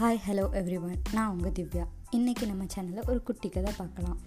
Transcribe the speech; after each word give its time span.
Hi 0.00 0.18
hello 0.26 0.42
every 0.52 0.82
one 0.82 0.98
நான் 1.12 1.30
உங்கள் 1.30 1.52
திவ்யா. 1.52 1.84
இன்றைக்கி 2.12 2.46
நம்ம 2.46 2.64
சேனலில் 2.64 3.06
ஒரு 3.06 3.22
குட்டி 3.22 3.48
கதை 3.48 3.72
பார்க்கலாம். 3.76 4.18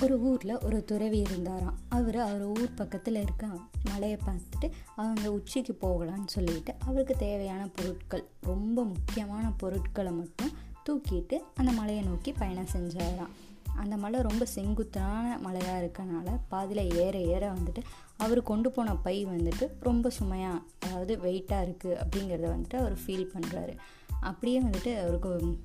ஒரு 0.00 0.20
ஊரில் 0.20 0.58
ஒரு 0.58 0.84
துறவி 0.84 1.18
இருந்தாராம். 1.18 1.76
அவர் 1.88 2.18
அவர் 2.18 2.44
ஊர் 2.44 2.74
பக்கத்தில் 2.74 3.14
இருக்க 3.14 3.46
மலையை 3.90 4.18
பார்த்துட்டு 4.26 4.70
அவங்க 4.94 5.32
உச்சிக்கு 5.32 5.72
போகலான்னு 5.80 6.26
சொல்லிட்டு 6.26 6.74
அவருக்கு 6.84 7.16
தேவையான 7.16 7.66
பொருட்கள் 7.66 8.24
ரொம்ப 8.40 8.84
முக்கியமான 8.84 9.50
பொருட்களை 9.56 10.12
மட்டும் 10.12 10.52
தூக்கிட்டு 10.88 11.38
அந்த 11.54 11.72
மலையை 11.72 12.04
நோக்கி 12.04 12.32
பயணம் 12.32 12.72
செஞ்சாராம். 12.72 13.34
அந்த 13.76 13.96
மலை 13.96 14.20
ரொம்ப 14.20 14.44
செங்குத்தான 14.44 15.38
மலையாக 15.38 15.80
இருக்கனால 15.82 16.40
பாதியில் 16.48 16.94
ஏற 16.94 17.18
ஏற 17.18 17.52
வந்துட்டு 17.52 17.82
அவர் 18.16 18.42
கொண்டு 18.42 18.70
போன 18.70 18.94
பை 18.96 19.26
வந்துட்டு 19.26 19.68
ரொம்ப 19.80 20.10
சுமையாக 20.10 20.58
அதாவது 20.80 21.16
வெயிட்டாக 21.16 21.66
இருக்குது 21.66 21.98
அப்படிங்கிறத 22.02 22.48
வந்துட்டு 22.54 22.76
அவர் 22.76 22.92
ஃபீல் 22.92 23.32
பண்ணுறாரு 23.34 23.76
அப்படியே 24.20 24.62
வந்துட்டு 24.62 25.00
அவருக்கு 25.00 25.58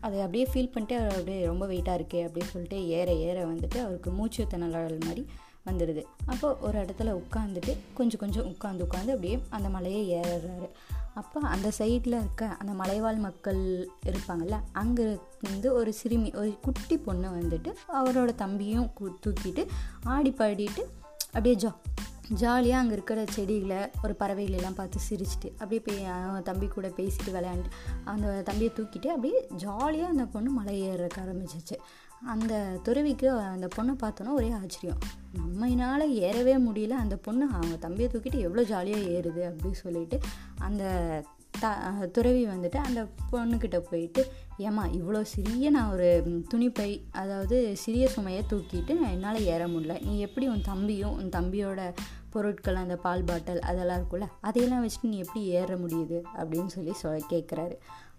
அதை 0.00 0.18
அப்படியே 0.18 0.44
ஃபீல் 0.44 0.72
பண்ணிட்டு 0.72 0.96
அவர் 0.96 1.10
அப்படியே 1.10 1.44
ரொம்ப 1.44 1.66
வெயிட்டாக 1.66 2.00
இருக்கே 2.00 2.28
அப்படின்னு 2.28 2.50
சொல்லிட்டு 2.50 2.88
ஏற 2.88 3.14
ஏற 3.14 3.46
வந்துட்டு 3.46 3.78
அவருக்கு 3.78 4.10
மூச்சு 4.10 4.44
திணறல் 4.44 5.00
மாதிரி 5.00 5.26
வந்துடுது. 5.66 6.04
அப்போது 6.24 6.60
ஒரு 6.60 6.84
இடத்துல 6.84 7.20
உட்காந்துட்டு 7.22 7.76
கொஞ்சம் 7.94 8.20
கொஞ்சம் 8.20 8.46
உட்காந்து 8.46 8.82
உட்காந்து 8.82 9.10
அப்படியே 9.10 9.42
அந்த 9.50 9.68
மலையை 9.68 10.20
ஏறுறாரு. 10.20 10.68
அப்போ 11.14 11.40
அந்த 11.40 11.70
சைடில் 11.78 12.18
இருக்க 12.18 12.46
அந்த 12.46 12.72
மலைவாழ் 12.72 13.16
மக்கள் 13.16 13.88
இருப்பாங்கள்ல 14.06 14.60
அங்கே 14.72 15.18
வந்து 15.40 15.72
ஒரு 15.72 15.92
சிறுமி 15.92 16.30
ஒரு 16.34 16.58
குட்டி 16.62 16.98
பொண்ணு 16.98 17.30
வந்துட்டு 17.30 17.74
அவரோட 17.94 18.34
தம்பியும் 18.34 18.90
தூக்கிட்டு 19.26 19.66
ஆடி 20.04 20.30
பாடிட்டு 20.30 20.82
அப்படியே 21.26 21.54
ஜா 21.54 21.74
ஜாலியாக 22.32 22.80
அங்கே 22.80 22.92
இருக்கிற 22.92 23.24
செடிகளை 23.30 23.76
ஒரு 24.04 24.14
பறவைகளெல்லாம் 24.20 24.74
பார்த்து 24.74 24.98
சிரிச்சிட்டு 25.10 25.50
அப்படியே 25.50 25.80
போய் 25.80 26.04
அவன் 26.04 26.42
தம்பி 26.42 26.66
கூட 26.66 26.88
பேசிட்டு 26.88 27.32
விளையாண்டு 27.32 27.70
அந்த 28.04 28.42
தம்பியை 28.42 28.70
தூக்கிட்டு 28.76 29.06
அப்படியே 29.06 29.46
ஜாலியாக 29.56 30.10
அந்த 30.10 30.24
பொண்ணு 30.24 30.50
மலை 30.50 30.82
ஏறக்க 30.82 31.18
ஆரம்பிச்சிச்சு 31.18 31.76
அந்த 32.26 32.78
துறவிக்கு 32.82 33.30
அந்த 33.30 33.68
பொண்ணை 33.76 33.96
பார்த்தோன்னா 34.02 34.32
ஒரே 34.32 34.50
ஆச்சரியம். 34.50 34.98
நம்மனால 35.38 36.08
ஏறவே 36.08 36.56
முடியல 36.56 36.90
அந்த 36.90 37.16
பொண்ணு 37.16 37.46
அவங்க 37.52 37.76
தம்பியை 37.76 38.10
தூக்கிட்டு 38.12 38.38
எவ்வளோ 38.38 38.62
ஜாலியாக 38.62 39.02
ஏறுது 39.02 39.42
அப்படின்னு 39.42 39.72
சொல்லிட்டு 39.72 40.18
அந்த 40.58 40.84
த 41.60 41.72
துறவி 42.12 42.46
வந்துட்டு 42.46 42.76
அந்த 42.76 43.06
பொண்ணுக்கிட்ட 43.32 43.78
போயிட்டு 43.78 44.26
ஏமா 44.58 44.84
இவ்வளோ 44.92 45.22
சிறிய 45.22 45.70
நான் 45.70 45.92
ஒரு 45.92 46.22
துணிப்பை 46.54 47.00
அதாவது 47.10 47.76
சிறிய 47.76 48.08
சுமையை 48.08 48.44
தூக்கிட்டு 48.50 48.88
என்னால் 48.88 49.44
ஏற 49.44 49.66
முடியல. 49.66 50.04
நீ 50.04 50.18
எப்படி 50.18 50.48
உன் 50.48 50.62
தம்பியும் 50.62 51.12
உன் 51.12 51.28
தம்பியோட 51.28 51.94
பொருட்கள் 52.32 52.82
அந்த 52.82 52.96
பால் 52.96 53.24
பாட்டில் 53.24 53.60
அதெல்லாம் 53.70 54.00
இருக்குல்ல 54.00 54.28
அதையெல்லாம் 54.40 54.84
வச்சுட்டு 54.84 55.10
நீ 55.12 55.18
எப்படி 55.18 55.42
ஏற 55.60 55.76
முடியுது 55.76 56.20
அப்படின்னு 56.38 56.72
சொல்லி 56.76 56.94
சொ 57.02 57.10
கேட்குறாரு 57.32 57.76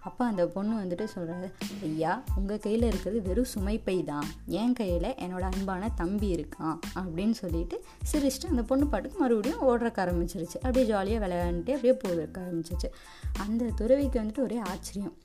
அப்போ 0.07 0.23
அந்த 0.25 0.43
பொண்ணு 0.53 0.73
வந்துட்டு 0.79 1.05
சொல்கிறாரு 1.15 1.47
ஐயா 1.83 2.13
உங்கள் 2.35 2.59
கையில் 2.59 2.85
இருக்கிறது 2.87 3.19
வெறும் 3.27 3.51
சுமைப்பை 3.53 3.95
தான். 4.03 4.25
என் 4.61 4.73
கையில் 4.73 5.07
என்னோட 5.23 5.43
அன்பான 5.49 5.89
தம்பி 5.95 6.29
இருக்கான் 6.35 6.79
அப்படின்னு 6.95 7.35
சொல்லிட்டு 7.41 7.77
சிரிச்சிட்டு 8.11 8.49
அந்த 8.49 8.63
பொண்ணு 8.71 8.87
பாட்டுக்கு 8.87 9.19
மறுபடியும் 9.19 9.63
ஓடுறக்க 9.69 9.99
ஆரம்பிச்சிருச்சு. 10.05 10.59
அப்படியே 10.61 10.85
ஜாலியாக 10.85 11.23
விளையாண்டுட்டு 11.25 11.75
அப்படியே 11.77 11.95
போகிறக்க 12.03 12.37
ஆரம்பிச்சிச்சு. 12.45 12.89
அந்த 13.37 13.71
துறவிக்கு 13.75 14.19
வந்துட்டு 14.21 14.45
ஒரே 14.47 14.57
ஆச்சரியம். 14.71 15.15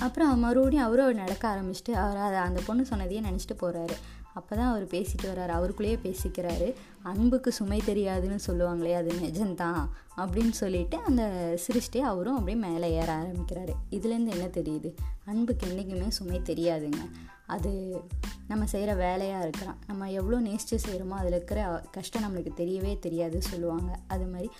அப்புறம் 0.00 0.38
மறுபடியும் 0.38 0.84
அவரும் 0.84 1.22
நடக்க 1.22 1.44
ஆரம்பிச்சுட்டு 1.54 1.92
அவர் 2.02 2.20
அதை 2.26 2.38
அந்த 2.38 2.60
பொண்ணு 2.66 2.84
சொன்னதையே 2.84 3.22
நினச்சிட்டு 3.28 3.56
போகிறாரு 3.62 3.96
அப்போ 4.34 4.56
தான் 4.56 4.70
அவர் 4.70 4.86
பேசிட்டு 4.86 5.22
வர்றாரு. 5.22 5.48
அவருக்குள்ளேயே 5.48 5.98
பேசிக்கிறாரு. 6.02 6.74
அன்புக்கு 7.02 7.52
சுமை 7.52 7.80
தெரியாதுன்னு 7.86 8.38
சொல்லுவாங்களே 8.46 8.92
அது 8.92 9.12
நிஜம்தான் 9.12 9.88
அப்படின்னு 10.16 10.50
சொல்லிட்டு 10.50 10.96
அந்த 10.96 11.22
சிரிச்சிட்டே 11.66 11.98
அவரும் 11.98 12.38
அப்படியே 12.38 12.58
மேலே 12.58 12.90
ஏற 12.92 13.10
ஆரம்பிக்கிறாரு. 13.14 13.74
இதுலேருந்து 13.90 14.34
என்ன 14.36 14.46
தெரியுது? 14.52 14.90
அன்புக்கு 15.24 15.68
என்றைக்குமே 15.68 16.10
சுமை 16.10 16.40
தெரியாதுங்க. 16.40 17.00
அது 17.46 18.02
நம்ம 18.48 18.66
செய்கிற 18.66 18.94
வேலையாக 18.94 19.42
இருக்கலாம். 19.42 19.78
நம்ம 19.86 20.10
எவ்வளோ 20.10 20.38
நேசித்து 20.38 20.76
செய்கிறோமோ 20.86 21.16
அதில் 21.20 21.32
இருக்கிற 21.32 21.82
கஷ்டம் 21.90 22.22
நம்மளுக்கு 22.22 22.50
தெரியவே 22.56 22.92
தெரியாதுன்னு 23.06 23.48
சொல்லுவாங்க. 23.52 23.98
அது 24.06 24.26
மாதிரி 24.26 24.50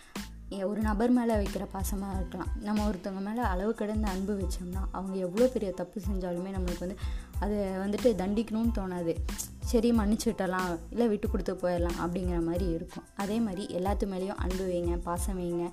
ஒரு 0.70 0.80
நபர் 0.88 1.12
மேலே 1.16 1.34
வைக்கிற 1.40 1.64
பாசமாக 1.74 2.16
இருக்கலாம். 2.18 2.50
நம்ம 2.66 2.84
ஒருத்தவங்க 2.90 3.22
மேலே 3.28 3.42
அளவு 3.52 3.72
கடந்த 3.80 4.06
அன்பு 4.14 4.32
வச்சோம்னா 4.40 4.82
அவங்க 4.96 5.16
எவ்வளோ 5.26 5.46
பெரிய 5.54 5.70
தப்பு 5.80 5.98
செஞ்சாலுமே 6.06 6.50
நம்மளுக்கு 6.56 6.84
வந்து 6.86 6.98
அதை 7.44 7.56
வந்துட்டு 7.82 8.08
தண்டிக்கணும்னு 8.20 8.72
தோணாது. 8.78 9.14
சரி 9.70 9.90
மன்னிச்சுட்டலாம் 9.98 10.72
இல்லை 10.94 11.06
விட்டு 11.10 11.26
கொடுத்து 11.28 11.52
போயிடலாம் 11.62 11.98
அப்படிங்கிற 12.04 12.38
மாதிரி 12.48 12.66
இருக்கும். 12.76 13.06
அதே 13.22 13.36
மாதிரி 13.46 13.62
எல்லாத்து 13.78 14.06
மேலேயும் 14.12 14.40
அன்பு 14.44 14.64
வைங்க 14.70 14.96
பாசம் 15.08 15.38
வைங்க. 15.42 15.66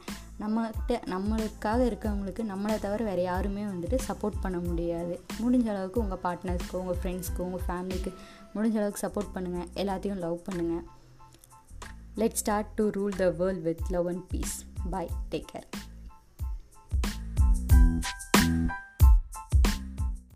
நம்மகிட்ட 0.43 0.93
நம்மளுக்காக 1.13 1.81
இருக்கவங்களுக்கு 1.89 2.43
நம்மளை 2.51 2.77
தவிர 2.85 3.03
வேறு 3.09 3.23
யாருமே 3.31 3.65
வந்துட்டு 3.71 3.99
சப்போர்ட் 4.07 4.41
பண்ண 4.45 4.59
முடியாது. 4.69 5.13
முடிஞ்ச 5.41 5.67
அளவுக்கு 5.73 6.03
உங்கள் 6.05 6.23
பார்ட்னர்ஸ்க்கு 6.25 6.79
உங்கள் 6.81 6.99
ஃப்ரெண்ட்ஸ்க்கு 7.01 7.45
உங்கள் 7.47 7.65
ஃபேமிலிக்கு 7.67 8.13
முடிஞ்ச 8.55 8.75
அளவுக்கு 8.81 9.05
சப்போர்ட் 9.05 9.35
பண்ணுங்கள் 9.35 9.69
எல்லாத்தையும் 9.83 10.23
லவ் 10.25 10.39
பண்ணுங்கள் 10.49 10.83
Let's 12.15 12.39
start 12.39 12.75
to 12.77 12.91
rule 12.91 13.11
the 13.11 13.31
world 13.31 13.63
with 13.63 13.89
love 13.89 14.07
and 14.07 14.27
peace. 14.29 14.65
Bye. 14.85 15.09
Take 15.29 15.47
care. 15.47 15.63